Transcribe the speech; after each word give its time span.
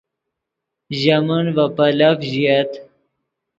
ژے 0.99 1.17
من 1.25 1.45
ڤے 1.55 1.65
پیلف 1.77 2.17
ژییت 2.31 2.71